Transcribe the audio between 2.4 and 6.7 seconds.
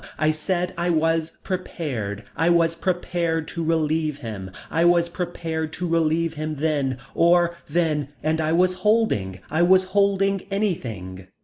was prepared to relieve him. I was prepared to relieve him